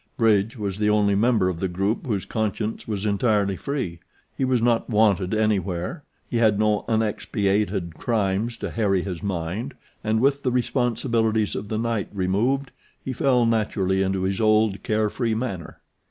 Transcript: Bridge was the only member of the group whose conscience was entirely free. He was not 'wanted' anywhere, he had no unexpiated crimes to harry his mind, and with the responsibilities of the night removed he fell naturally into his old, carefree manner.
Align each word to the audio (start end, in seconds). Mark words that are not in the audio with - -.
Bridge 0.17 0.57
was 0.57 0.79
the 0.79 0.89
only 0.89 1.13
member 1.13 1.47
of 1.47 1.59
the 1.59 1.67
group 1.67 2.07
whose 2.07 2.25
conscience 2.25 2.87
was 2.87 3.05
entirely 3.05 3.55
free. 3.55 3.99
He 4.35 4.43
was 4.43 4.59
not 4.59 4.89
'wanted' 4.89 5.35
anywhere, 5.35 6.03
he 6.27 6.37
had 6.37 6.57
no 6.57 6.85
unexpiated 6.87 7.93
crimes 7.99 8.57
to 8.57 8.71
harry 8.71 9.03
his 9.03 9.21
mind, 9.21 9.75
and 10.03 10.19
with 10.19 10.41
the 10.41 10.51
responsibilities 10.51 11.55
of 11.55 11.67
the 11.67 11.77
night 11.77 12.09
removed 12.13 12.71
he 13.05 13.13
fell 13.13 13.45
naturally 13.45 14.01
into 14.01 14.23
his 14.23 14.41
old, 14.41 14.81
carefree 14.81 15.35
manner. 15.35 15.81